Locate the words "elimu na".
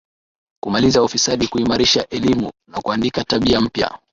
2.09-2.81